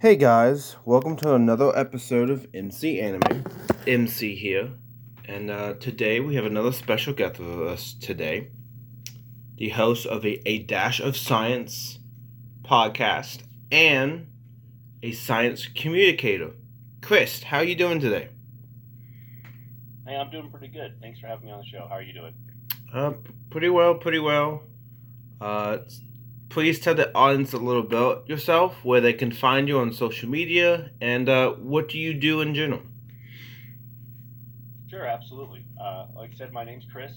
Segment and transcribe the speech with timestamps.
[0.00, 3.44] Hey guys, welcome to another episode of MC Anime.
[3.86, 4.70] MC here,
[5.26, 8.48] and uh, today we have another special guest with us today.
[9.58, 11.98] The host of a, a Dash of Science
[12.62, 14.28] podcast and
[15.02, 16.52] a science communicator.
[17.02, 18.30] Chris, how are you doing today?
[20.06, 20.94] Hey, I'm doing pretty good.
[21.02, 21.84] Thanks for having me on the show.
[21.86, 22.32] How are you doing?
[22.90, 23.12] Uh,
[23.50, 24.62] pretty well, pretty well.
[25.42, 25.80] Uh,
[26.50, 30.28] please tell the audience a little about yourself, where they can find you on social
[30.28, 32.82] media, and uh, what do you do in general?
[34.90, 35.64] Sure, absolutely.
[35.80, 37.12] Uh, like I said, my name's Chris.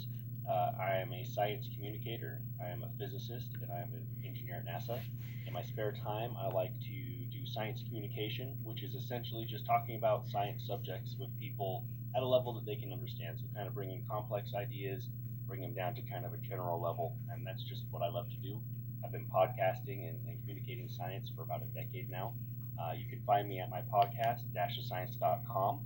[0.48, 2.40] Uh, I am a science communicator.
[2.64, 5.00] I am a physicist, and I am an engineer at NASA.
[5.48, 9.96] In my spare time, I like to do science communication, which is essentially just talking
[9.96, 13.40] about science subjects with people at a level that they can understand.
[13.40, 15.08] So, kind of bringing complex ideas,
[15.48, 18.30] bring them down to kind of a general level, and that's just what I love
[18.30, 18.62] to do.
[19.04, 22.34] I've been podcasting and, and communicating science for about a decade now.
[22.82, 25.80] Uh, you can find me at my podcast, dashofscience.com,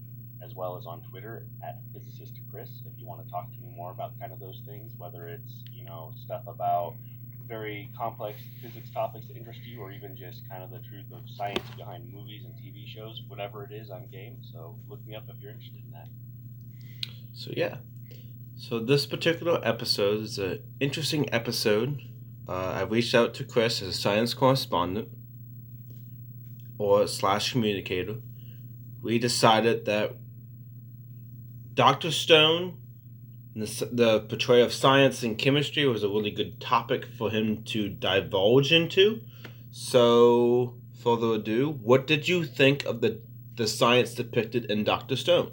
[0.44, 2.70] as well as on Twitter at physicist Chris.
[2.86, 5.64] If you want to talk to me more about kind of those things, whether it's
[5.72, 6.96] you know stuff about
[7.48, 11.22] very complex physics topics that interest you, or even just kind of the truth of
[11.30, 14.38] science behind movies and TV shows, whatever it is, I'm game.
[14.52, 16.08] So look me up if you're interested in that.
[17.34, 17.78] So yeah,
[18.56, 22.02] so this particular episode is an interesting episode
[22.48, 25.10] uh, I reached out to Chris as a science correspondent
[26.78, 28.18] or slash communicator.
[29.02, 30.16] We decided that
[31.74, 32.12] Dr.
[32.12, 32.78] Stone,
[33.56, 37.90] the, the portrayal of science and chemistry, was a really good topic for him to
[37.90, 39.22] divulge into.
[39.72, 43.22] So, further ado, what did you think of the,
[43.56, 45.16] the science depicted in Dr.
[45.16, 45.52] Stone?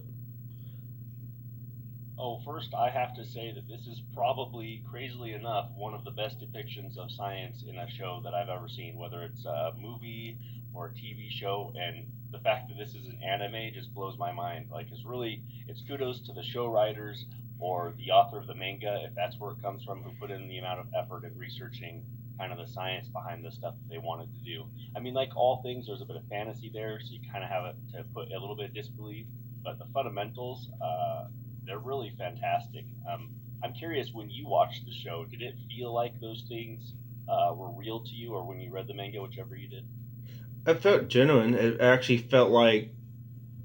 [2.64, 6.40] First, I have to say that this is probably, crazily enough, one of the best
[6.40, 10.38] depictions of science in a show that I've ever seen, whether it's a movie
[10.72, 11.74] or a TV show.
[11.78, 14.68] And the fact that this is an anime just blows my mind.
[14.70, 17.26] Like, it's really, it's kudos to the show writers
[17.58, 20.48] or the author of the manga, if that's where it comes from, who put in
[20.48, 22.02] the amount of effort in researching
[22.38, 24.64] kind of the science behind the stuff that they wanted to do.
[24.96, 27.50] I mean, like all things, there's a bit of fantasy there, so you kind of
[27.50, 29.26] have to put a little bit of disbelief.
[29.62, 31.26] But the fundamentals, uh,
[31.66, 32.84] they're really fantastic.
[33.10, 33.30] Um,
[33.62, 36.92] I'm curious when you watched the show, did it feel like those things
[37.28, 39.84] uh, were real to you, or when you read the manga, whichever you did?
[40.66, 41.54] It felt genuine.
[41.54, 42.90] It actually felt like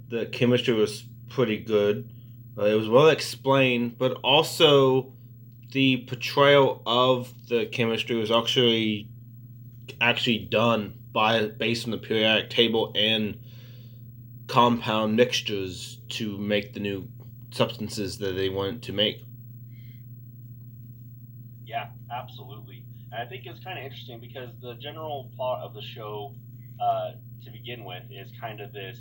[0.09, 2.11] the chemistry was pretty good.
[2.57, 5.13] Uh, it was well explained, but also
[5.71, 9.07] the portrayal of the chemistry was actually
[10.01, 13.39] actually done by based on the periodic table and
[14.47, 17.07] compound mixtures to make the new
[17.51, 19.25] substances that they wanted to make.
[21.65, 22.85] Yeah, absolutely.
[23.11, 26.33] And I think it's kind of interesting because the general plot of the show,
[26.81, 27.11] uh,
[27.43, 28.97] to begin with, is kind of this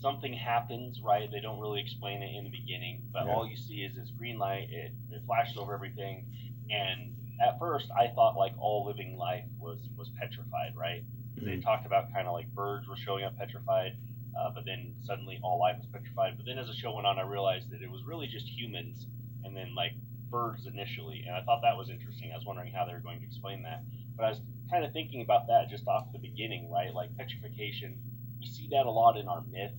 [0.00, 1.30] something happens, right?
[1.30, 3.32] They don't really explain it in the beginning, but yeah.
[3.32, 4.68] all you see is this green light.
[4.70, 6.24] It, it flashes over everything,
[6.70, 11.04] and at first I thought like all living life was was petrified, right?
[11.36, 11.46] Mm-hmm.
[11.46, 13.96] They talked about kind of like birds were showing up petrified,
[14.38, 16.36] uh, but then suddenly all life was petrified.
[16.36, 19.06] But then as the show went on, I realized that it was really just humans,
[19.44, 19.92] and then like
[20.30, 22.30] birds initially, and I thought that was interesting.
[22.32, 23.82] I was wondering how they were going to explain that,
[24.16, 24.40] but I was
[24.70, 26.94] kind of thinking about that just off the beginning, right?
[26.94, 27.98] Like petrification,
[28.38, 29.74] we see that a lot in our myth,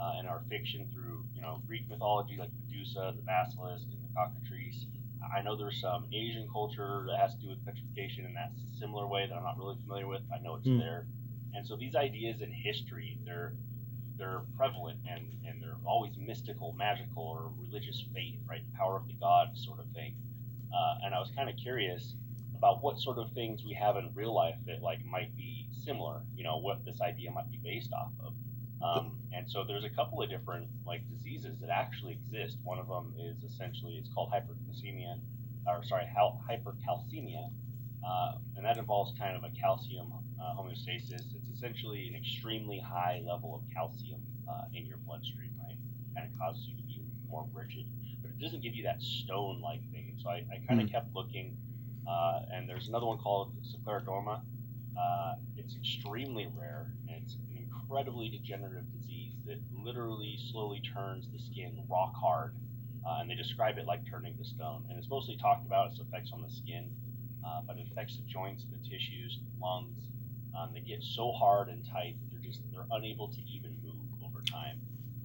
[0.00, 4.14] uh, in our fiction through you know Greek mythology, like Medusa, the basilisk, and the
[4.14, 4.86] cockatrice.
[5.22, 9.06] I know there's some Asian culture that has to do with petrification in that similar
[9.06, 10.22] way that I'm not really familiar with.
[10.34, 10.80] I know it's mm.
[10.80, 11.06] there.
[11.54, 13.54] And so these ideas in history, they're
[14.22, 18.62] they're prevalent and, and they're always mystical, magical, or religious faith, right?
[18.78, 20.14] Power of the gods sort of thing.
[20.72, 22.14] Uh, and I was kind of curious
[22.56, 26.20] about what sort of things we have in real life that like might be similar,
[26.36, 28.32] you know, what this idea might be based off of.
[28.80, 32.58] Um, and so there's a couple of different like diseases that actually exist.
[32.62, 35.18] One of them is essentially it's called hypercalcemia,
[35.66, 36.06] or sorry,
[36.48, 37.50] hypercalcemia,
[38.06, 41.34] uh, and that involves kind of a calcium uh, homeostasis.
[41.34, 45.76] It's essentially an extremely high level of calcium uh, in your bloodstream, right?
[46.16, 47.86] Kind of causes you to be more rigid,
[48.20, 50.16] but it doesn't give you that stone-like thing.
[50.22, 50.92] So I, I kind of mm.
[50.92, 51.56] kept looking,
[52.08, 54.40] uh, and there's another one called scleroderma.
[54.98, 61.38] Uh, it's extremely rare, and it's an incredibly degenerative disease that literally slowly turns the
[61.38, 62.54] skin rock hard.
[63.04, 64.84] Uh, and they describe it like turning to stone.
[64.88, 66.88] And it's mostly talked about its effects on the skin,
[67.46, 70.08] uh, but it affects the joints, the tissues, the lungs,
[70.58, 73.94] um, they get so hard and tight that they're just they're unable to even move
[74.24, 74.80] over time.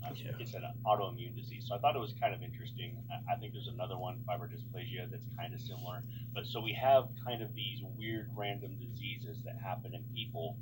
[0.07, 0.31] Um, yeah.
[0.39, 1.65] It's an autoimmune disease.
[1.67, 2.97] So I thought it was kind of interesting.
[3.11, 6.03] I, I think there's another one, fibrodysplasia, that's kind of similar.
[6.33, 10.55] But so we have kind of these weird random diseases that happen in people,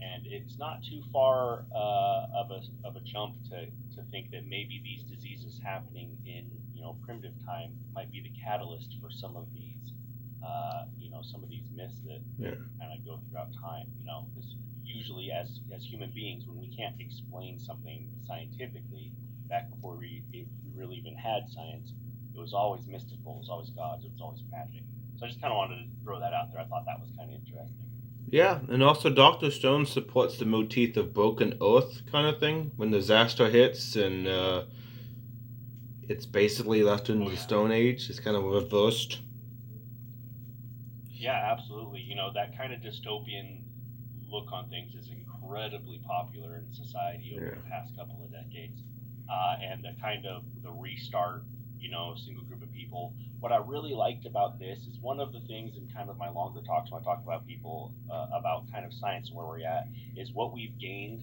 [0.00, 4.46] and it's not too far uh, of a of a jump to to think that
[4.46, 9.36] maybe these diseases happening in you know primitive time might be the catalyst for some
[9.36, 9.76] of these
[10.44, 12.54] uh, you know some of these myths that, Yeah.
[12.78, 13.86] kind of go throughout time.
[13.98, 19.12] You know, because usually as as human beings, when we can't explain something scientifically,
[19.48, 21.92] back before we, we really even had science,
[22.34, 23.34] it was always mystical.
[23.36, 24.04] It was always gods.
[24.04, 24.82] It was always magic.
[25.18, 26.62] So I just kind of wanted to throw that out there.
[26.62, 27.76] I thought that was kind of interesting.
[28.30, 32.90] Yeah, and also Doctor Stone supports the motif of broken earth kind of thing when
[32.90, 34.62] the disaster hits and uh,
[36.08, 37.36] it's basically left in the.
[37.36, 38.08] Stone Age.
[38.08, 39.20] It's kind of reversed.
[41.20, 42.00] Yeah, absolutely.
[42.00, 43.60] You know, that kind of dystopian
[44.28, 47.54] look on things is incredibly popular in society over Yeah.
[47.56, 48.82] the past couple of decades.
[49.28, 51.44] Uh, and the kind of the restart,
[51.78, 53.14] you know, single group of people.
[53.38, 56.30] What I really liked about this is one of the things in kind of my
[56.30, 59.64] longer talks when I talk about people uh, about kind of science and where we're
[59.64, 61.22] at is what we've gained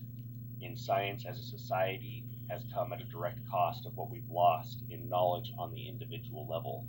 [0.62, 4.84] in science as a society has come at a direct cost of what we've lost
[4.90, 6.86] in knowledge on the individual level.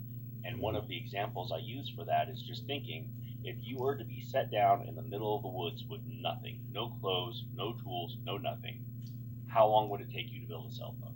[0.48, 3.10] And one of the examples I use for that is just thinking
[3.44, 6.60] if you were to be set down in the middle of the woods with nothing,
[6.72, 8.82] no clothes, no tools, no nothing,
[9.46, 11.14] how long would it take you to build a cell phone?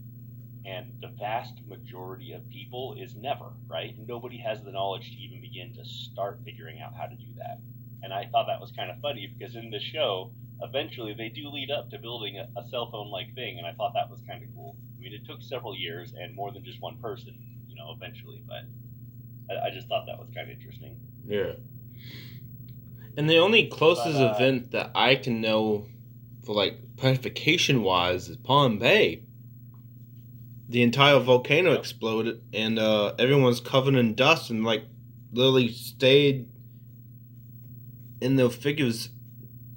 [0.67, 3.97] And the vast majority of people is never, right?
[4.07, 7.59] Nobody has the knowledge to even begin to start figuring out how to do that.
[8.03, 10.31] And I thought that was kind of funny because in the show,
[10.61, 13.57] eventually they do lead up to building a, a cell phone like thing.
[13.57, 14.77] And I thought that was kind of cool.
[14.99, 17.35] I mean, it took several years and more than just one person,
[17.67, 18.65] you know, eventually, but
[19.59, 20.97] I, I just thought that was kind of interesting.
[21.27, 21.53] Yeah.
[23.17, 25.87] And the only closest But, uh, event that I can know
[26.45, 29.23] for like petrification wise is Pompeii.
[30.69, 31.79] The entire volcano Yep.
[31.81, 34.85] exploded and uh, everyone's covered in dust and like
[35.33, 36.49] literally stayed
[38.21, 39.11] in the figures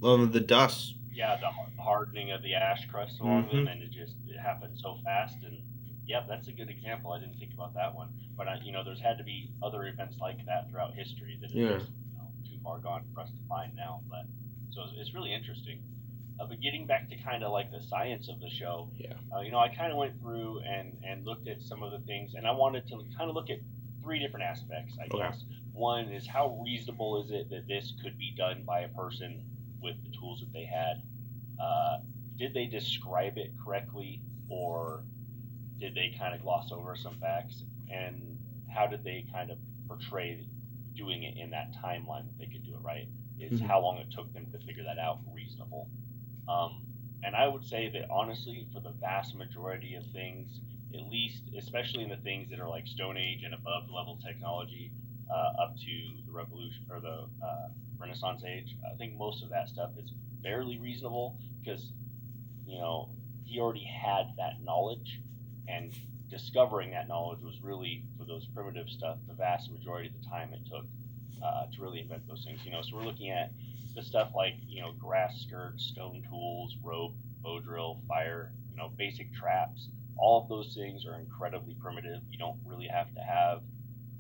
[0.02, 0.94] of the dust.
[1.14, 3.72] yeah, the hardening of the ash crust along them, Mhm.
[3.72, 5.38] and it just it happened so fast.
[5.44, 5.58] And
[6.08, 7.12] yep, that's a good example.
[7.12, 9.86] I didn't think about that one, but I, you know, there's had to be other
[9.88, 11.78] events like that throughout history that Yeah.
[11.78, 14.02] just you know, too far gone for us to find now.
[14.10, 14.26] But
[14.72, 15.80] so it's, it's really interesting.
[16.40, 19.14] Uh, but getting back to kind of like the science of the show, Yeah.
[19.36, 22.00] uh, you know, I kind of went through and and looked at some of the
[22.00, 23.60] things, and I wanted to kind of look at
[24.02, 24.98] three different aspects.
[25.00, 25.18] I Okay.
[25.20, 25.44] guess
[25.74, 29.44] one is how reasonable is it that this could be done by a person
[29.82, 31.02] with the tools that they had?
[31.60, 32.00] Uh,
[32.38, 35.04] did they describe it correctly, or
[35.80, 37.64] did they kind of gloss over some facts?
[37.90, 38.38] And
[38.74, 39.58] how did they kind of
[39.88, 40.46] portray
[40.96, 43.08] doing it in that timeline that they could do it right?
[43.40, 43.68] Is Mhm.
[43.68, 45.90] how long it took them to figure that out reasonable?
[46.48, 46.86] Um,
[47.24, 50.62] and I would say that honestly, for the vast majority of things,
[50.94, 54.92] at least, especially in the things that are like Stone Age and above level technology,
[55.30, 59.68] uh, up to the Revolution or the uh, Renaissance Age, I think most of that
[59.70, 60.14] stuff is
[60.44, 61.92] fairly reasonable because,
[62.68, 63.10] you know,
[63.44, 65.20] he already had that knowledge,
[65.68, 65.94] and
[66.30, 70.52] discovering that knowledge was really for those primitive stuff the vast majority of the time
[70.54, 70.86] it took
[71.44, 72.60] uh, to really invent those things.
[72.66, 73.52] You know, so we're looking at
[73.96, 78.92] the stuff like you know grass skirts, stone tools, rope, bow drill, fire, you know,
[78.98, 79.90] basic traps.
[80.18, 82.22] All of those things are incredibly primitive.
[82.32, 83.62] You don't really have to have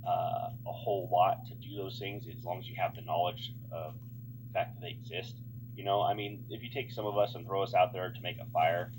[0.07, 3.53] uh, a whole lot to do those things as long as you have the knowledge
[3.71, 3.94] of
[4.48, 5.36] the fact that they exist.
[5.75, 8.12] You know, I mean, if you take some of us and throw us out there
[8.12, 8.91] to make a fire,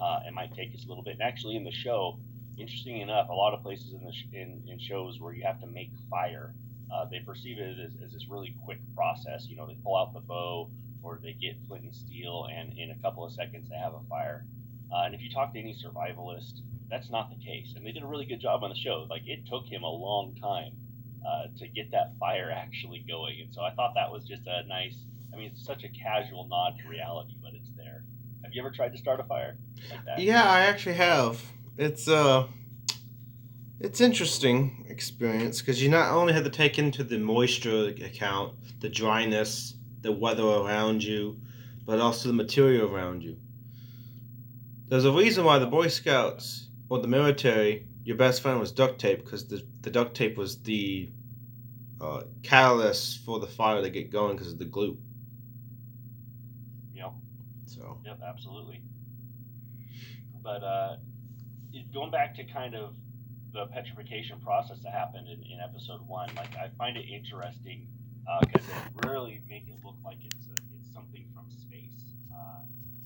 [0.00, 1.14] uh, it might take us a little bit.
[1.14, 2.18] And actually, in the show,
[2.56, 5.60] interesting enough, a lot of places in the sh- in, in shows where you have
[5.60, 6.54] to make fire,
[6.92, 9.46] uh, they perceive it as, as this really quick process.
[9.48, 10.70] You know, they pull out the bow
[11.02, 14.00] or they get flint and steel, and in a couple of seconds they have a
[14.08, 14.44] fire.
[14.92, 16.60] Uh, and if you talk to any survivalist,
[16.90, 17.74] that's not the case.
[17.76, 19.06] And they did a really good job on the show.
[19.10, 20.72] Like it took him a long time
[21.26, 24.66] uh, to get that fire actually going, and so I thought that was just a
[24.66, 24.96] nice.
[25.32, 27.70] I mean, it's such a casual nod to reality, but it's.
[28.44, 29.56] Have you ever tried to start a fire
[29.90, 30.18] like?
[30.18, 31.42] Yeah, I actually have.
[31.78, 32.46] It's uh
[33.80, 38.88] it's interesting experience because you not only have to take into the moisture account, the
[38.88, 41.40] dryness, the weather around you,
[41.86, 43.36] but also the material around you.
[44.88, 49.00] There's a reason why the Boy Scouts or the military, your best friend was duct
[49.00, 51.10] tape because the, the duct tape was the
[52.00, 54.98] uh, catalyst for the fire to get going because of the glue.
[57.84, 57.94] Yep.
[57.94, 58.80] So Yep, absolutely.
[60.42, 60.96] But uh,
[61.92, 62.94] going back to kind of
[63.52, 67.86] the petrification process that happened in, in episode one, like I find it interesting
[68.40, 68.76] because it
[69.06, 72.60] really make it look like it's a, it's something from space uh,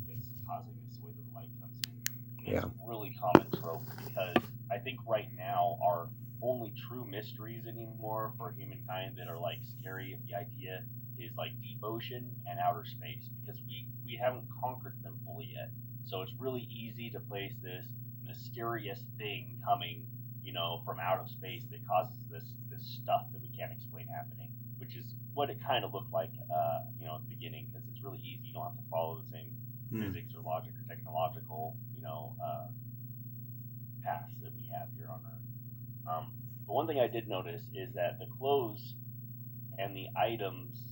[0.08, 2.54] that's causing this way that the light comes in.
[2.54, 4.36] And it's a really common trope because
[4.70, 6.08] I think right now our
[6.42, 10.12] only true mysteries anymore for humankind that are like scary.
[10.12, 10.82] If the idea
[11.18, 15.70] is like deep ocean and outer space because we we haven't conquered them fully yet.
[16.04, 17.86] So it's really easy to place this
[18.26, 20.06] mysterious thing coming,
[20.42, 24.06] you know, from out of space that causes this this stuff that we can't explain
[24.08, 27.66] happening, which is what it kind of looked like, uh, you know, at the beginning
[27.70, 28.48] because it's really easy.
[28.48, 29.50] You don't have to follow the same
[29.90, 30.12] Hmm.
[30.12, 32.68] physics or logic or technological, you know, uh,
[34.02, 35.46] paths that we have here on Earth.
[36.08, 36.32] Um,
[36.66, 38.94] but one thing I did notice is that the clothes
[39.78, 40.87] and the items,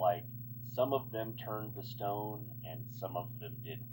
[0.00, 0.24] like
[0.74, 3.86] some of them turned to stone and some of them didn't.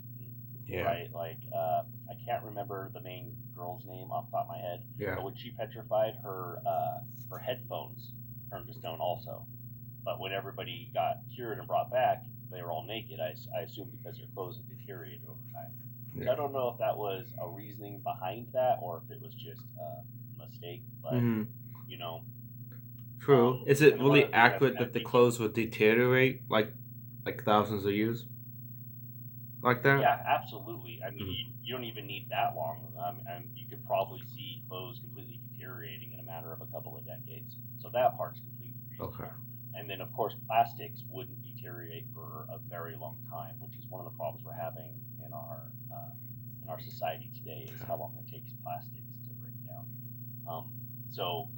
[0.67, 0.81] Yeah.
[0.81, 1.09] Right?
[1.13, 4.83] Like uh, I can't remember the main girl's name off the top of my head,
[4.99, 5.15] Yeah.
[5.15, 6.99] but when she petrified, her uh,
[7.31, 8.11] her headphones
[8.51, 9.45] turned to stone also.
[10.03, 13.19] But when everybody got cured and brought back, they were all naked.
[13.19, 15.71] I, I assume because their clothes had deteriorated over time.
[16.17, 16.31] So Yeah.
[16.33, 19.63] I don't know if that was a reasoning behind that or if it was just
[19.79, 20.83] a mistake.
[21.01, 21.43] But hmm
[21.87, 22.23] you know,
[23.19, 23.63] True.
[23.65, 26.73] Is it really of the things I accurate that the clothes would deteriorate like
[27.25, 28.25] like thousands of years?
[29.61, 29.99] Like that?
[29.99, 31.01] yeah, absolutely.
[31.05, 31.33] I mean, Mhm.
[31.37, 35.41] you, you don't even need that long, um, and you could probably see clothes completely
[35.51, 37.57] deteriorating in a matter of a couple of decades.
[37.79, 39.13] So that part's completely reasonable.
[39.13, 39.29] Okay.
[39.75, 43.99] And then, of course, plastics wouldn't deteriorate for a very long time, which is one
[44.05, 44.89] of the problems we're having
[45.25, 46.11] in our uh,
[46.63, 49.85] in our society today is how long it takes plastics to break down.
[50.47, 50.71] Um,
[51.09, 51.49] so,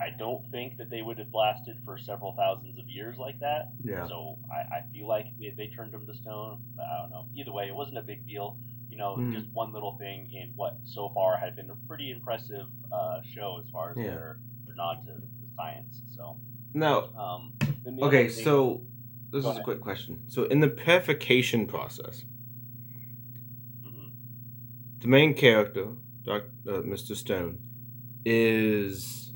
[0.00, 3.72] I don't think that they would have lasted for several thousands of years like that.
[3.84, 4.06] Yeah.
[4.08, 7.26] So I, I feel like they, they turned them to stone, but I don't know.
[7.36, 8.56] Either way, it wasn't a big deal.
[8.90, 9.32] You know, Mhm.
[9.34, 13.60] just one little thing in what so far had been a pretty impressive uh, show
[13.64, 14.04] as far as Yeah.
[14.04, 15.22] their, their nod to the
[15.56, 16.00] science.
[16.16, 16.36] So,
[16.74, 17.52] Now, um,
[18.02, 18.80] okay, thing- so
[19.30, 20.22] this is a quick question.
[20.28, 22.24] So in the petrification process,
[23.84, 24.10] Mhm.
[25.00, 25.88] the main character,
[26.24, 27.14] Doc, uh, Mr.
[27.14, 27.58] Stone,
[28.24, 29.29] is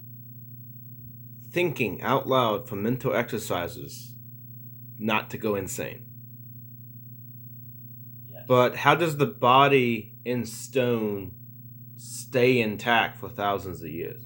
[1.55, 4.13] thinking out loud for mental exercises
[4.99, 6.05] not to go insane.
[8.29, 8.43] yes.
[8.49, 11.33] But how does the body in stone
[11.97, 14.23] stay intact for thousands of years?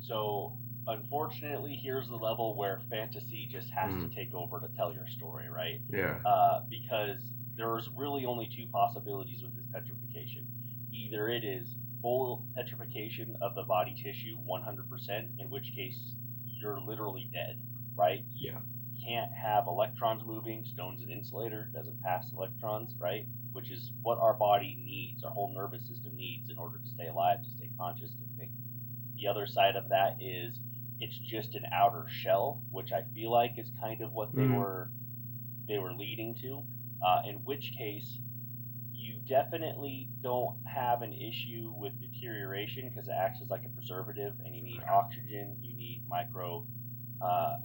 [0.00, 0.56] So,
[0.86, 4.08] unfortunately, here's the level where fantasy just has Mm.
[4.08, 5.80] to take over to tell your story, right?
[5.92, 6.18] Yeah.
[6.24, 7.20] uh, because
[7.56, 10.46] there's really only two possibilities with this petrification.
[10.90, 16.16] Either it is full petrification of the body tissue 100%, in which case
[16.46, 17.58] you're literally dead,
[17.96, 18.24] right?
[18.34, 18.60] You Yeah.
[19.04, 20.64] can't have electrons moving.
[20.64, 23.26] Stone's an insulator, doesn't pass electrons, right?
[23.52, 27.08] Which is what our body needs, our whole nervous system needs in order to stay
[27.08, 28.52] alive, to stay conscious, to think.
[29.16, 30.60] The other side of that is
[31.00, 34.56] it's just an outer shell, which I feel like is kind of what they Mhm.
[34.56, 34.90] were
[35.68, 36.64] they were leading to.
[37.02, 38.18] Uh, in which case,
[39.02, 44.32] you definitely don't have an issue with deterioration because it acts as like a preservative,
[44.44, 46.64] and you need oxygen, you need micro,
[47.20, 47.56] uh,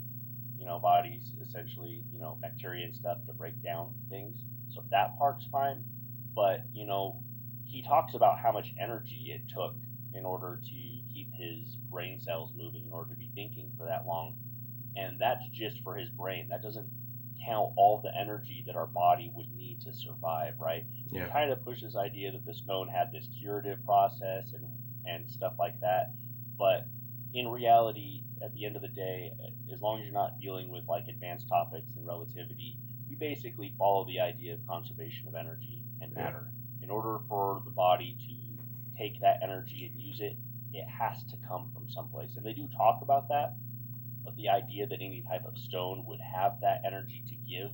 [0.57, 4.39] you know, bodies essentially, you know, bacteria and stuff to break down things.
[4.73, 5.83] So that part's fine.
[6.35, 7.21] But you know,
[7.65, 9.75] he talks about how much energy it took
[10.13, 14.05] in order to keep his brain cells moving in order to be thinking for that
[14.05, 14.35] long.
[14.95, 16.47] And that's just for his brain.
[16.49, 16.87] That doesn't
[17.47, 20.85] count all the energy that our body would need to survive, right?
[21.11, 21.27] Yeah.
[21.29, 24.65] Kind of push this idea that the stone had this curative process and
[25.05, 26.11] and stuff like that.
[26.57, 26.85] But
[27.33, 29.31] in reality, at the end of the day,
[29.73, 32.77] as long as you're not dealing with like advanced topics and relativity,
[33.09, 36.23] we basically follow the idea of conservation of energy and Yeah.
[36.23, 36.51] matter.
[36.81, 38.63] In order for the body to
[38.97, 40.35] take that energy and use it,
[40.73, 42.35] it has to come from someplace.
[42.35, 43.55] And they do talk about that,
[44.35, 47.71] the idea that any type of stone would have that energy to give,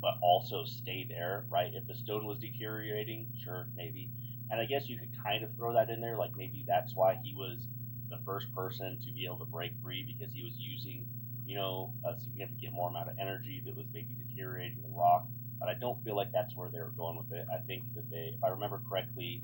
[0.00, 1.72] but also stay there, right?
[1.74, 4.08] If the stone was deteriorating, sure, maybe.
[4.50, 7.18] And I guess you could kind of throw that in there, like maybe that's why
[7.22, 7.66] he was
[8.08, 11.06] the first person to be able to break free because he was using,
[11.46, 15.26] you know, a significant more amount of energy that was maybe deteriorating the rock.
[15.58, 17.46] But I don't feel like that's where they were going with it.
[17.52, 19.42] I think that they, if I remember correctly,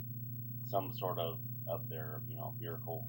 [0.68, 3.06] some sort of of their, you know, miracle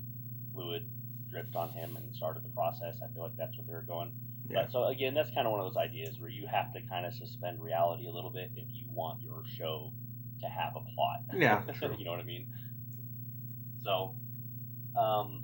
[0.54, 0.86] fluid
[1.30, 2.96] dripped on him and started the process.
[3.04, 4.12] I feel like that's what they were going.
[4.50, 4.64] Yeah.
[4.64, 7.06] But so again, that's kind of one of those ideas where you have to kind
[7.06, 9.92] of suspend reality a little bit if you want your show
[10.42, 11.22] to have a plot.
[11.36, 11.96] Yeah, true.
[11.98, 12.48] you know what I mean?
[13.84, 14.16] So,
[15.00, 15.44] um,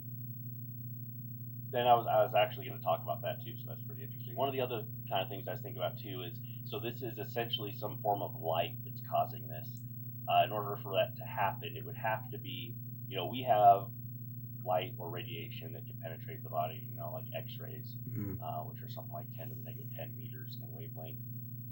[1.72, 4.04] then I was I was actually going to talk about that too, so that's pretty
[4.04, 4.36] interesting.
[4.36, 7.02] One of the other kind of things I was thinking about too is so this
[7.02, 9.68] is essentially some form of light that's causing this.
[10.30, 12.74] Uh, in order for that to happen, it would have to be,
[13.10, 13.88] you know, we have
[14.65, 18.41] light or radiation that can penetrate the body, you know, like X-rays, Mhm.
[18.41, 21.17] uh, which are something like 10 to the negative 10 meters in wavelength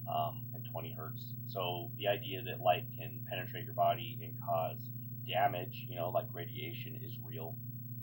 [0.08, 1.34] um, and 20 hertz.
[1.48, 4.90] So the idea that light can penetrate your body and cause
[5.28, 7.56] damage, you know, like radiation is real.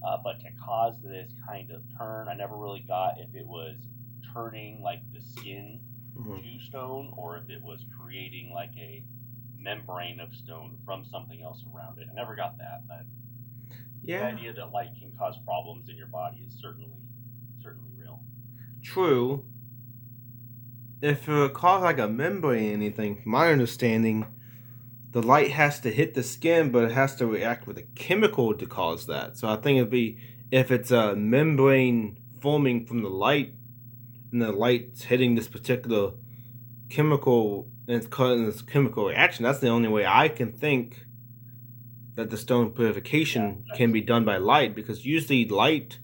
[0.02, 3.76] Uh, but to cause this kind of turn, I never really got if it was
[4.32, 5.80] turning like the skin
[6.16, 6.42] Mhm.
[6.42, 9.04] to stone or if it was creating like a
[9.56, 12.08] membrane of stone from something else around it.
[12.08, 13.04] I never got that, but
[14.16, 16.88] the idea that light can cause problems in your body is certainly
[17.62, 18.20] certainly real.
[18.82, 19.44] true.
[21.00, 24.26] If it caused like a membrane or anything, from my understanding,
[25.12, 28.54] the light has to hit the skin, but it has to react with a chemical
[28.54, 29.36] to cause that.
[29.36, 30.18] So I think it'd be
[30.50, 33.54] if it's a membrane forming from the light,
[34.32, 36.12] and the light's hitting this particular
[36.88, 39.44] chemical, and it's causing this chemical reaction.
[39.44, 41.06] That's the only way I can think
[42.18, 46.00] that the stone petrification can be done by light, because usually light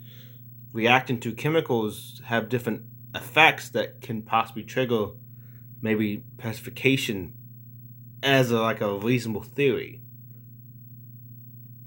[0.73, 2.83] reacting to chemicals have different
[3.17, 5.07] effects that can possibly trigger
[5.83, 7.35] maybe pacification
[8.23, 10.03] as a, like a reasonable theory.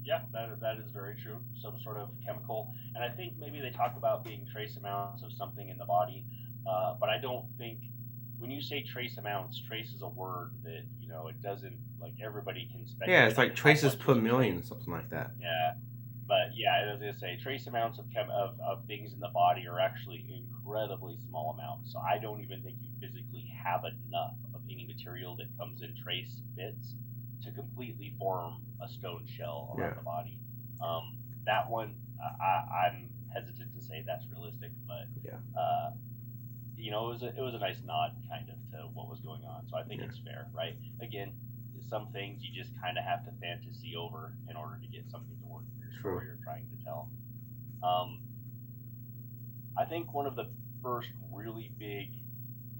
[0.04, 1.38] Yeah, that, that is very true.
[1.62, 5.32] Some sort of chemical, and I think maybe they talk about being trace amounts of
[5.32, 6.26] something in the body,
[6.68, 7.78] uh, but I don't think
[8.38, 12.14] when you say trace amounts, trace is a word that you know it doesn't like
[12.24, 13.10] everybody can speculate.
[13.20, 15.32] Yeah, it's like traces per million, something like that.
[15.40, 15.74] Yeah,
[16.26, 19.20] but yeah, as I was gonna say trace amounts of chem of, of things in
[19.20, 21.92] the body are actually incredibly small amounts.
[21.92, 25.94] So I don't even think you physically have enough of any material that comes in
[26.02, 26.94] trace bits
[27.44, 29.94] to completely form a stone shell around Yeah.
[29.94, 30.38] the body.
[30.80, 31.16] Um,
[31.46, 35.38] that one, I, I, I'm hesitant to say that's realistic, but Yeah.
[35.58, 35.90] uh,
[36.78, 39.20] you know, it was a, it was a nice nod kind of to what was
[39.20, 39.66] going on.
[39.68, 40.06] So I think Yeah.
[40.06, 40.76] it's fair, right?
[41.00, 41.32] Again,
[41.90, 45.36] some things you just kind of have to fantasy over in order to get something
[45.38, 47.10] to work for your story you're trying to tell.
[47.82, 48.20] Um,
[49.76, 50.46] I think one of the
[50.82, 52.10] first really big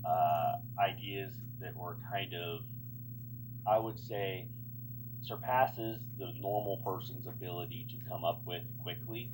[0.04, 2.60] uh, ideas that were kind of,
[3.66, 4.46] I would say,
[5.22, 9.30] surpasses the normal person's ability to come up with quickly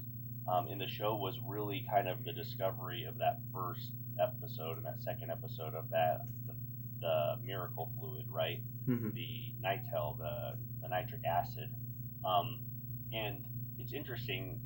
[0.49, 4.87] um, in the show was really kind of the discovery of that first episode and
[4.87, 6.55] that second episode of that the,
[7.01, 8.61] the miracle fluid, right?
[8.89, 9.11] Mm-hmm.
[9.15, 11.71] the nitel, the, the nitric acid.
[12.25, 12.61] Um,
[13.13, 13.45] and
[13.79, 14.61] it's interesting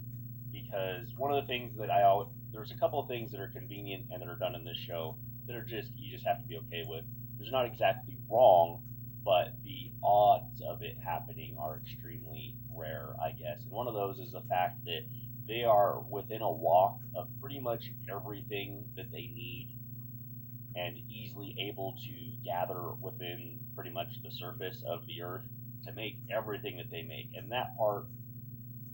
[0.52, 3.48] because one of the things that I always, there's a couple of things that are
[3.48, 6.46] convenient and that are done in this show that are just, you just have to
[6.46, 7.04] be okay with.
[7.40, 8.82] It's not exactly wrong,
[9.24, 13.62] but the odds of it happening are extremely rare, I guess.
[13.62, 15.02] And one of those is the fact that
[15.48, 19.74] they are within a walk of pretty much everything that they need
[20.76, 22.12] and easily able to
[22.44, 25.44] gather within pretty much the surface of the earth
[25.84, 27.30] to make everything that they make.
[27.34, 28.04] And that part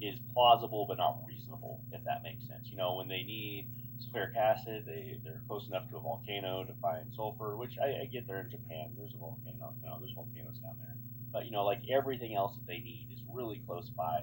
[0.01, 2.69] is plausible but not reasonable, if that makes sense.
[2.71, 3.67] You know, when they need
[4.01, 8.09] sulfuric acid, they, they're close enough to a volcano to find sulfur, which I, I
[8.11, 8.91] get there in Japan.
[8.97, 10.97] There's a volcano, you know, there's volcanoes down there.
[11.33, 14.23] But, you know, like everything else that they need is really close by.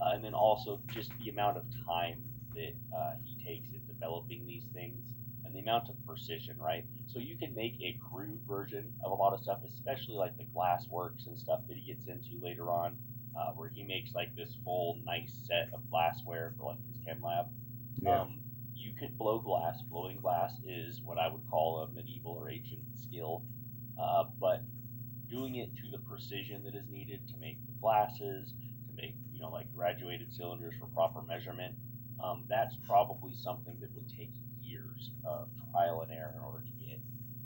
[0.00, 2.22] Uh, and then also just the amount of time
[2.54, 5.00] that uh, he takes in developing these things
[5.44, 6.84] and the amount of precision, right?
[7.06, 10.44] So you can make a crude version of a lot of stuff, especially like the
[10.44, 12.96] glass works and stuff that he gets into later on,
[13.38, 17.22] uh, where he makes like this full nice set of glassware for like his chem
[17.22, 17.46] lab.
[18.00, 18.20] Yeah.
[18.22, 18.38] Um,
[18.74, 19.80] you could blow glass.
[19.90, 23.42] Blowing glass is what I would call a medieval or ancient skill,
[24.00, 24.62] uh, but
[25.30, 28.52] doing it to the precision that is needed to make the glasses,
[29.36, 31.74] you know like graduated cylinders for proper measurement,
[32.24, 34.30] um, that's probably something that would take
[34.62, 36.98] years of trial and error in order to get.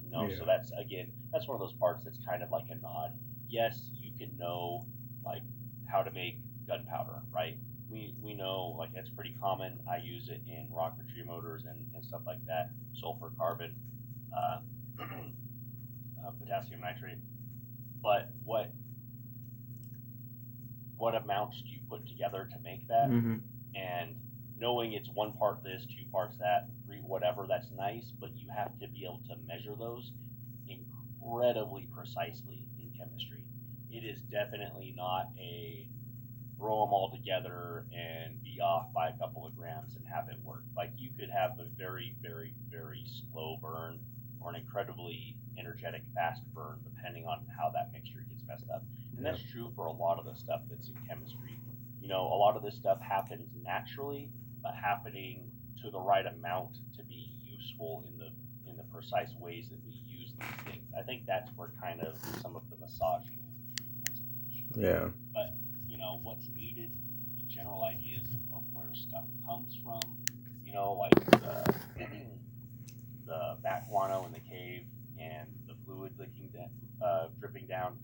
[0.04, 0.38] You know, Yeah.
[0.38, 3.12] so that's again, that's one of those parts that's kind of like a nod.
[3.48, 4.86] Yes, you can know
[5.24, 5.42] like
[5.90, 7.58] how to make gunpowder, right?
[7.90, 9.80] We we know like that's pretty common.
[9.90, 12.70] I use it in rocketry motors and, and stuff like that.
[12.94, 13.74] Sulfur, carbon,
[14.36, 14.60] uh,
[15.00, 17.18] uh, potassium nitrate.
[18.02, 18.70] But what
[21.00, 23.08] what amounts do you put together to make that?
[23.08, 23.36] Mm-hmm.
[23.74, 24.14] and
[24.60, 28.78] knowing it's one part this, two parts that, three whatever, that's nice, but you have
[28.78, 30.12] to be able to measure those
[30.68, 33.44] incredibly precisely in chemistry.
[33.90, 35.88] It is definitely not a
[36.58, 40.36] throw them all together and be off by a couple of grams and have it
[40.44, 40.62] work.
[40.76, 43.98] Like you could have a very, very, very slow burn
[44.40, 48.84] or an incredibly energetic fast burn, depending on how that mixture gets messed up.
[49.20, 51.60] And that's true for a lot of the stuff that's in chemistry.
[52.00, 54.30] You know, a lot of this stuff happens naturally,
[54.62, 55.42] but happening
[55.82, 58.30] to the right amount to be useful in the
[58.70, 60.90] in the precise ways that we use these things.
[60.98, 63.36] I think that's where kind of some of the massaging
[64.74, 65.08] Yeah.
[65.34, 65.52] But,
[65.86, 66.90] you know what's needed,
[67.36, 70.00] the general ideas of, of where stuff comes from.
[70.64, 71.74] You know, like the
[73.26, 74.84] the bat guano in the cave
[75.20, 77.98] and the fluid leaking, da- uh, dripping down,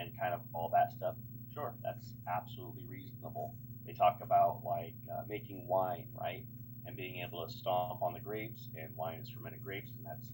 [0.00, 1.14] and kind of all that stuff.
[1.52, 3.54] Sure, that's absolutely reasonable.
[3.86, 6.44] they talk about like uh, making wine, right?
[6.86, 10.30] And being able to stomp on the grapes, and wine is fermented grapes, and that's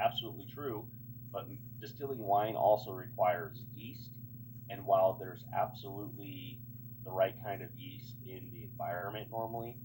[0.00, 0.86] absolutely true.
[1.32, 1.46] But
[1.80, 4.10] distilling wine also requires yeast,
[4.70, 6.58] and while there's absolutely
[7.04, 9.76] the right kind of yeast in the environment normally,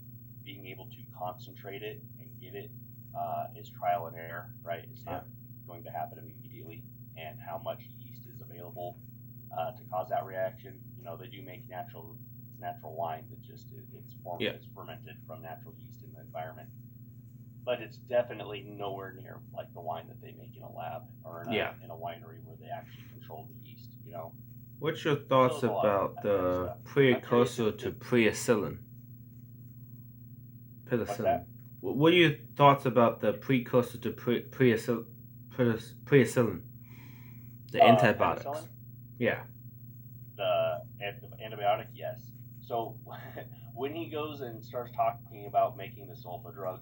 [0.45, 2.71] being able to concentrate it and get it
[3.17, 4.85] uh, is trial and error, right?
[4.91, 5.25] It's not
[5.67, 6.83] going to happen immediately,
[7.17, 7.81] and how much
[8.51, 8.97] available
[9.57, 10.79] uh, to cause that reaction.
[10.97, 12.15] You know, they do make natural
[12.59, 14.51] natural wine that just it's formed, Yeah.
[14.51, 16.69] it's fermented from natural yeast in the environment.
[17.65, 21.41] But it's definitely nowhere near like the wine that they make in a lab or
[21.43, 21.73] in a, Yeah.
[21.83, 23.89] in a winery where they actually control the yeast.
[24.05, 24.33] You know,
[24.79, 27.99] What's your thoughts Still a lot of about that kind of the precursor to it-
[27.99, 28.77] penicillin?
[31.81, 35.05] What are your thoughts about the precursor to pre- penicillin?
[35.49, 36.61] Penicillin,
[37.71, 38.45] the Uh, antibiotics.
[38.45, 38.67] penicillin?
[39.19, 39.43] Yeah.
[40.37, 40.81] the
[41.39, 42.31] antibiotic, yes.
[42.61, 42.97] So
[43.75, 46.81] when he goes and starts talking about making the sulfa drug,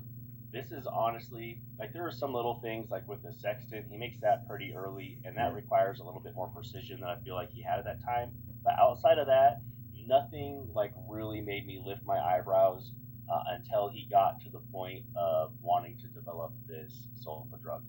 [0.51, 4.19] this is honestly like there are some little things like with the sextant, he makes
[4.21, 7.51] that pretty early, and that requires a little bit more precision than I feel like
[7.51, 8.31] he had at that time.
[8.63, 9.61] But outside of that,
[10.07, 12.93] nothing like really made me lift my eyebrows
[13.31, 17.83] uh, until he got to the point of wanting to develop this sulfa drug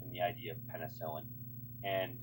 [0.00, 1.24] and the idea of penicillin.
[1.84, 2.16] And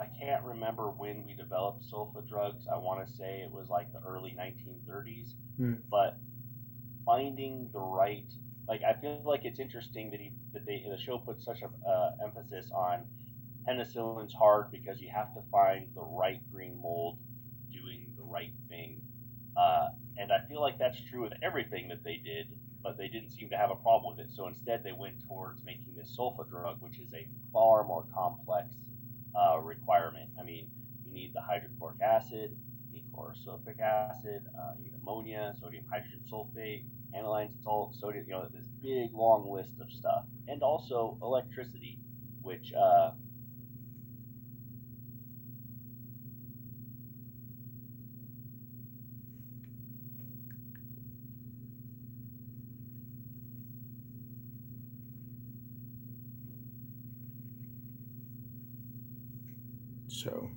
[0.00, 2.66] I can't remember when we developed sulfa drugs.
[2.72, 5.34] I want to say it was like the early 1930s.
[5.58, 5.74] Hmm.
[5.90, 6.16] But
[7.04, 8.30] finding the right,
[8.66, 11.88] like I feel like it's interesting that he that they the show puts such a
[11.88, 13.04] uh, emphasis on
[13.68, 17.18] penicillin's hard because you have to find the right green mold
[17.70, 19.02] doing the right thing.
[19.56, 22.46] Uh, and I feel like that's true with everything that they did,
[22.82, 24.32] but they didn't seem to have a problem with it.
[24.32, 28.76] So instead, they went towards making this sulfa drug, which is a far more complex
[29.34, 30.30] uh, requirement.
[30.38, 30.68] I mean,
[31.06, 32.56] you need the hydrochloric acid,
[32.88, 33.04] you need
[33.80, 39.12] acid, uh, you need ammonia, sodium hydrogen sulfate, aniline salt, sodium, you know, this big
[39.14, 40.24] long list of stuff.
[40.48, 41.98] And also electricity,
[42.42, 42.72] which
[60.22, 60.50] So.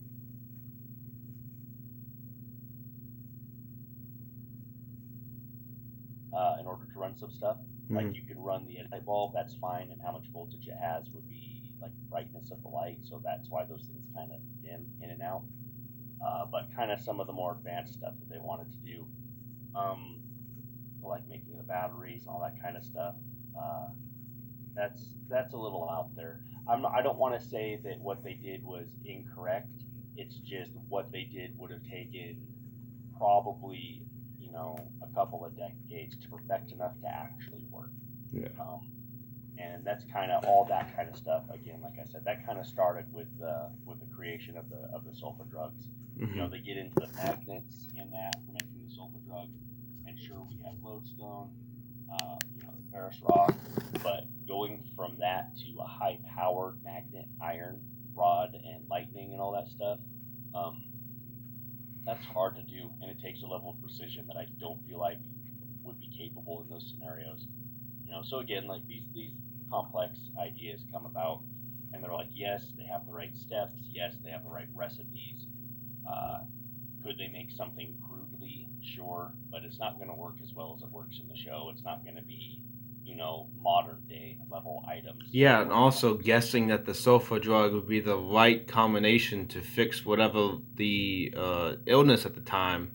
[6.34, 7.58] uh, in order to run some stuff.
[7.90, 8.16] Like Mhm.
[8.16, 11.28] you could run the anti bulb, that's fine, and how much voltage it has would
[11.30, 13.04] be like brightness of the light.
[13.04, 15.44] So that's why those things kind of dim in and out.
[16.26, 19.08] Uh, but kind of some of the more advanced stuff that they wanted to do,
[19.76, 20.22] um,
[21.04, 23.16] like making the batteries, and all that kind of stuff.
[23.58, 23.90] Uh,
[24.76, 26.42] that's that's a little out there.
[26.68, 29.70] I'm I don't want to say that what they did was incorrect.
[30.16, 32.38] It's just what they did would have taken
[33.18, 34.04] probably
[34.40, 37.90] you know a couple of decades to perfect enough to actually work.
[38.32, 38.48] Yeah.
[38.60, 38.90] Um,
[39.58, 41.44] and that's kind of all that kind of stuff.
[41.54, 44.90] Again, like I said, that kind of started with the with the creation of the
[44.96, 45.86] of the sulfa drugs.
[46.16, 49.50] You know, they get into the magnets in that for making the sulfa drug.
[50.08, 51.50] And sure, we have lodestone,
[52.12, 53.56] uh, you know, the ferrous rock,
[54.02, 57.80] but going from that to a high-powered magnet iron
[58.16, 60.00] rod and lightning and all that stuff,
[60.56, 60.84] um,
[62.06, 65.00] that's hard to do, and it takes a level of precision that I don't feel
[65.00, 65.18] like
[65.84, 67.48] would be capable in those scenarios.
[68.06, 69.32] You know, so again, like these these
[69.72, 71.42] complex ideas come about,
[71.94, 75.48] and they're like, yes, they have the right steps, yes, they have the right recipes.
[76.08, 76.40] Uh,
[77.04, 77.96] could they make something?
[79.04, 81.70] Sure, but it's not going to work as well as it works in the show.
[81.74, 82.62] It's not going to be,
[83.04, 85.24] you know, modern day level items.
[85.32, 90.06] Yeah, and also guessing that the sulfur drug would be the right combination to fix
[90.06, 92.92] whatever the uh, illness at the time,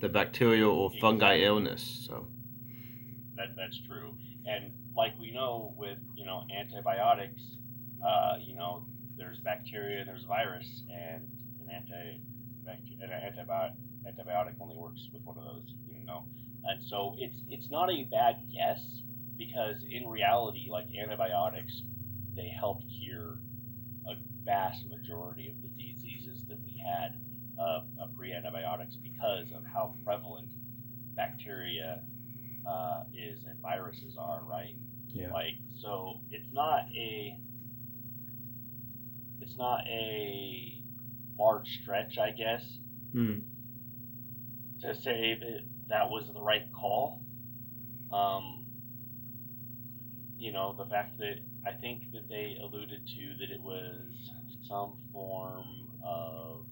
[0.00, 2.04] the bacterial or fungi illness.
[2.06, 2.26] So.
[3.36, 4.14] that that's true.
[4.46, 7.42] And like we know with you know antibiotics,
[8.06, 8.84] uh, you know
[9.16, 11.26] there's bacteria and there's virus, and
[11.62, 12.20] an anti
[13.00, 13.72] an antibiotic
[14.08, 16.24] antibiotic only works with one of those, you know.
[16.64, 18.80] And so it's it's not a bad guess
[19.36, 21.82] because in reality, like antibiotics,
[22.34, 23.38] they helped cure
[24.08, 27.16] a vast majority of the diseases that we had
[27.60, 30.48] uh, uh, pre-antibiotics because of how prevalent
[31.14, 32.00] bacteria
[32.68, 34.74] uh, is and viruses are, right?
[35.08, 35.32] Yeah.
[35.32, 37.38] Like, so it's not a
[39.40, 40.82] it's not a
[41.38, 42.62] large stretch, I guess,
[43.14, 43.42] Mm.
[44.82, 47.20] To say that that was the right call.
[48.12, 48.64] Um,
[50.38, 54.30] you know, the fact that I think that they alluded to that it was
[54.68, 55.66] some form
[56.04, 56.64] of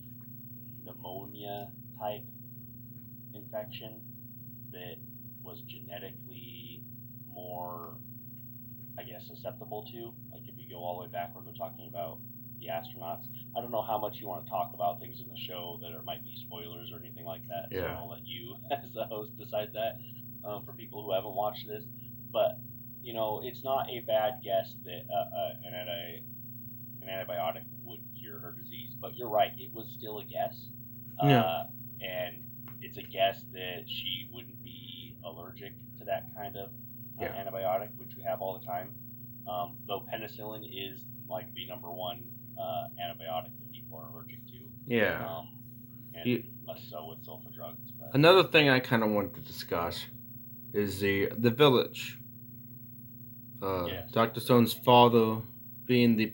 [0.85, 2.25] pneumonia type
[3.35, 4.01] infection
[4.73, 4.97] that
[5.43, 6.81] was genetically
[7.33, 7.95] more,
[8.99, 10.13] I guess, susceptible to.
[10.33, 12.19] Like if you go all the way backward, we're talking about
[12.67, 13.25] the astronauts.
[13.57, 15.93] I don't know how much you want to talk about things in the show that
[15.93, 17.69] are, might be spoilers or anything like that.
[17.71, 17.97] So Yeah.
[17.99, 19.99] I'll let you, as the host, decide that
[20.45, 21.85] um, for people who haven't watched this.
[22.33, 22.59] But
[23.03, 26.23] you know, it's not a bad guess that uh, uh, an, anti-
[27.03, 28.91] an antibiotic would cure her disease.
[29.01, 30.67] But you're right; it was still a guess.
[31.23, 31.41] Yeah.
[31.41, 31.67] Uh,
[32.01, 32.37] and
[32.83, 36.71] it's a guess that she wouldn't be allergic to that kind of
[37.19, 37.29] uh, Yeah.
[37.45, 38.91] antibiotic, which we have all the time.
[39.49, 42.25] Um, though penicillin is like the number one
[42.61, 44.59] uh, antibiotic that people are allergic to.
[44.87, 45.27] Yeah.
[45.27, 45.49] Um,
[46.15, 47.93] and You- less so with sulfa drugs.
[47.99, 50.07] But Another thing I kind of wanted to discuss
[50.73, 52.19] is the the village.
[53.63, 54.11] Uh, Yes.
[54.13, 54.41] Dr.
[54.41, 55.41] Stone's father
[55.87, 56.27] being the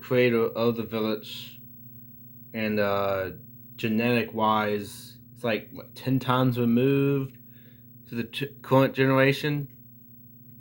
[0.00, 1.60] creator of the village,
[2.52, 3.30] and uh,
[3.76, 7.38] genetic wise, it's like what, ten times removed
[8.08, 9.68] to the t- current generation.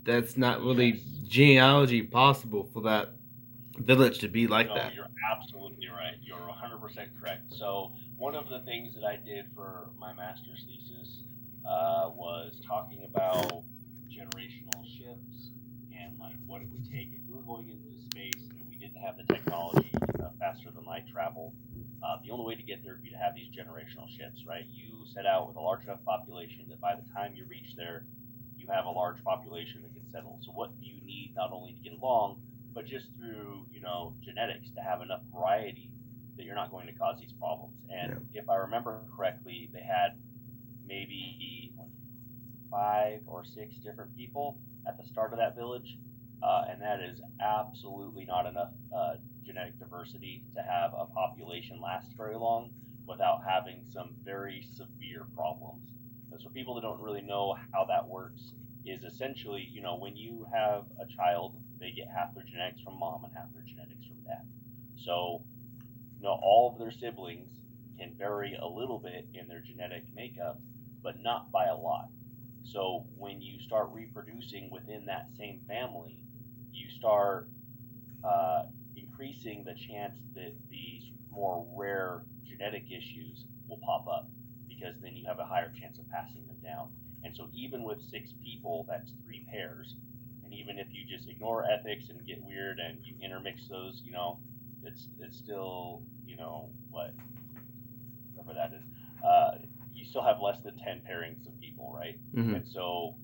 [0.03, 1.01] That's not really Yes.
[1.27, 3.13] genealogy possible for that
[3.79, 4.93] village to be like no, that.
[4.93, 6.15] you're absolutely right.
[6.21, 7.53] You're 100% correct.
[7.53, 11.23] So, one of the things that I did for my master's thesis
[11.65, 13.63] uh, was talking about
[14.09, 15.51] generational shifts
[15.93, 18.97] and like what it would take if we were going into space and we didn't
[18.97, 21.53] have the technology uh, faster than light travel.
[22.03, 24.65] Uh, the only way to get there would be to have these generational shifts, right?
[24.71, 28.05] You set out with a large enough population that by the time you reach there,
[28.57, 30.39] you have a large population that can settle.
[30.41, 32.37] So, what do you need not only to get along,
[32.77, 35.89] but just through you know genetics to have enough variety
[36.37, 37.73] that you're not going to cause these problems.
[37.89, 40.11] And if I remember correctly, they had
[40.85, 41.73] maybe
[42.69, 45.97] five or six different people at the start of that village,
[46.43, 52.09] uh, and that is absolutely not enough uh, genetic diversity to have a population last
[52.15, 52.69] very long
[53.07, 55.81] without having some very severe problems.
[56.31, 58.53] And so people that don't really know how that works
[58.85, 62.99] is essentially, you know, when you have a child, they get half their genetics from
[62.99, 64.45] mom and half their genetics from dad.
[65.03, 65.43] So,
[66.17, 67.49] you know, all of their siblings
[67.97, 70.59] can vary a little bit in their genetic makeup,
[71.03, 72.09] but not by a lot.
[72.63, 76.19] So when you start reproducing within that same family,
[76.73, 77.49] you start
[78.23, 78.63] uh,
[78.95, 84.29] increasing the chance that these more rare genetic issues will pop up
[84.67, 86.89] because then you have a higher chance of passing them down.
[87.23, 89.95] And so even with six people, that's three pairs.
[90.57, 94.39] Even if you just ignore ethics and get weird and you intermix those, you know,
[94.83, 97.13] it's it's still, you know, what
[98.33, 98.83] whatever that is.
[99.23, 99.57] Uh,
[99.93, 102.19] you still have less than ten pairings of people, right?
[102.33, 103.15] hmm And so,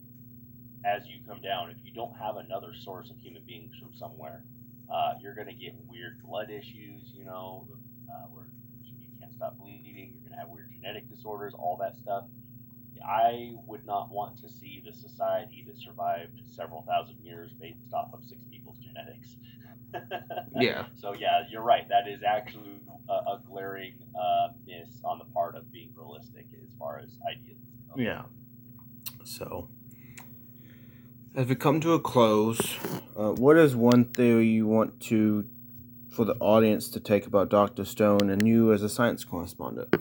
[0.85, 4.43] as you come down, if you don't have another source of human beings from somewhere,
[4.91, 7.67] uh, you're going to get weird blood issues, you know,
[8.11, 8.45] uh, where
[8.83, 10.11] you can't stop bleeding.
[10.13, 12.25] You're going to have weird genetic disorders, all that stuff.
[13.07, 18.13] I would not want to see the society that survived several thousand years based off
[18.13, 19.35] of six people's genetics.
[20.55, 20.85] Yeah.
[20.95, 21.87] So yeah, you're right.
[21.89, 26.69] That is actually a, a glaring uh, miss on the part of being realistic as
[26.79, 27.57] far as ideas.
[27.89, 28.01] go.
[28.01, 28.23] Yeah.
[29.23, 29.69] So,
[31.35, 32.77] as we come to a close,
[33.17, 35.47] uh, what is one theory you want to,
[36.09, 39.95] for the audience to take about Doctor Stone and you as a science correspondent?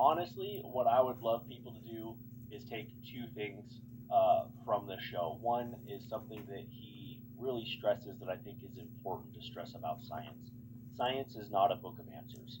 [0.00, 2.14] Honestly, what I would love people to do
[2.50, 5.36] is take two things uh, from the show.
[5.42, 9.98] One is something that he really stresses that I think is important to stress about
[10.08, 10.52] science.
[10.96, 12.60] Science is not a book of answers.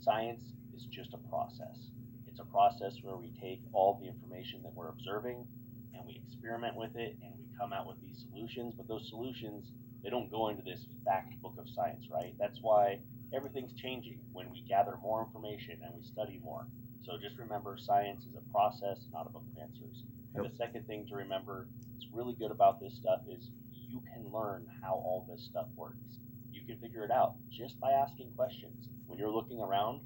[0.00, 0.42] Science
[0.74, 1.78] is just a process.
[2.26, 5.46] It's a process where we take all the information that we're observing
[5.94, 8.74] and we experiment with it and we come out with these solutions.
[8.76, 9.70] But those solutions,
[10.02, 12.34] they don't go into this fact book of science, right?
[12.40, 12.98] That's why
[13.34, 16.66] everything's changing when we gather more information and we study more.
[17.04, 20.04] So just remember science is a process, not a book of answers.
[20.34, 24.32] And the second thing to remember, what's really good about this stuff is you can
[24.32, 26.20] learn how all this stuff works.
[26.52, 28.88] You can figure it out just by asking questions.
[29.06, 30.00] When you're looking around,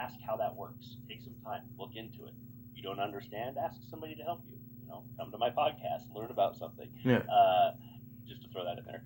[0.00, 0.96] ask how that works.
[1.08, 2.34] Take some time, look into it.
[2.70, 4.56] If you don't understand, ask somebody to help you.
[4.82, 6.88] You know, come to my podcast, learn about something.
[7.04, 7.18] Yeah.
[7.30, 7.72] Uh,
[8.26, 9.02] just to throw that in there.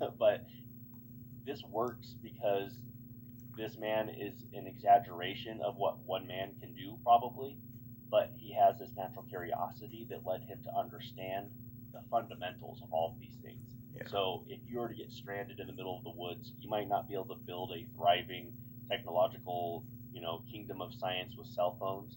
[0.18, 0.46] but
[1.46, 2.72] this works because
[3.60, 7.58] this man is an exaggeration of what one man can do, probably,
[8.10, 11.46] but he has this natural curiosity that led him to understand
[11.92, 13.76] the fundamentals of all of these things.
[13.94, 14.04] Yeah.
[14.08, 16.88] So, if you were to get stranded in the middle of the woods, you might
[16.88, 18.52] not be able to build a thriving
[18.88, 22.16] technological, you know, kingdom of science with cell phones,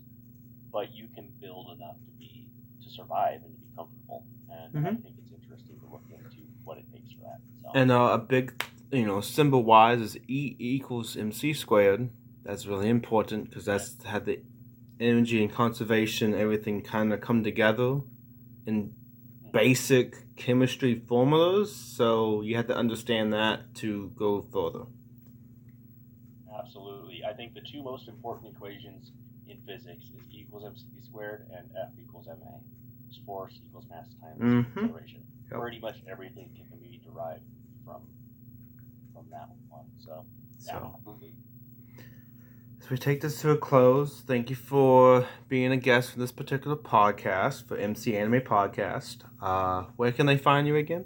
[0.72, 2.48] but you can build enough to be
[2.84, 4.24] to survive and to be comfortable.
[4.50, 5.04] And I Mhm.
[5.04, 7.42] think it's interesting to look into what it takes for that.
[7.62, 7.70] So.
[7.74, 8.54] And uh, a big,
[8.94, 12.10] you know, symbol wise is E equals MC squared.
[12.44, 14.40] That's really important because that's had the
[15.00, 18.02] energy and conservation, everything kind of come together
[18.66, 18.94] in
[19.52, 21.76] basic chemistry formulas.
[21.76, 24.86] So you have to understand that to go further.
[26.60, 27.26] Absolutely.
[27.26, 29.12] I think the two most important equations
[29.48, 32.60] in physics is E equals mc squared and F equals ma.
[33.26, 34.84] Force equals mass times Mhm.
[34.84, 35.24] acceleration.
[35.50, 35.62] Yep.
[35.62, 37.44] Pretty much everything can be derived
[37.86, 38.02] from
[39.34, 39.86] that one.
[39.98, 40.26] So,
[40.66, 40.94] yeah, So
[42.82, 46.32] as we take this to a close, thank you for being a guest for this
[46.32, 49.18] particular podcast for MC Anime Podcast.
[49.42, 51.06] Uh, where can they find you again?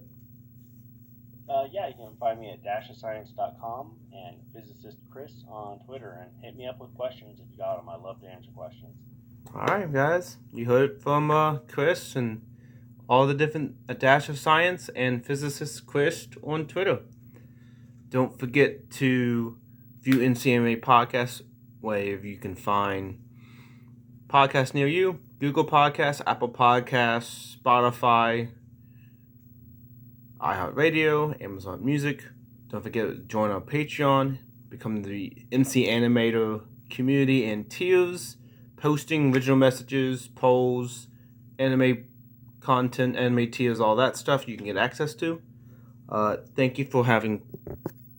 [1.49, 6.57] Uh, yeah, you can find me at dashofscience.com and physicist Chris on Twitter and hit
[6.57, 7.87] me up with questions if you got them.
[7.89, 8.95] I love to answer questions.
[9.55, 12.41] All right, guys, you heard from uh, Chris and
[13.07, 16.99] all the different a dash of science and physicist Chris on Twitter.
[18.09, 19.57] Don't forget to
[20.01, 21.41] view NCMA podcast
[21.81, 23.21] where you can find
[24.27, 28.49] podcasts near you: Google Podcasts, Apple Podcasts, Spotify,
[30.39, 32.23] iHeartRadio, Amazon Music.
[32.69, 34.39] Don't forget to join our Patreon,
[34.69, 38.37] become the MC Animator community and tiers
[38.77, 41.07] posting original messages, polls,
[41.59, 42.05] anime
[42.61, 45.41] content, anime tiers, all that stuff you can get access to.
[46.07, 47.41] Uh, thank you for having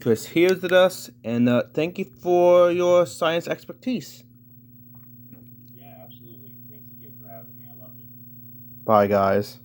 [0.00, 4.22] Chris here with us, and uh, thank you for your science expertise.
[5.74, 6.52] Yeah, absolutely.
[6.70, 7.64] Thanks again for having me.
[7.68, 8.84] I loved it.
[8.84, 9.58] Bye, guys.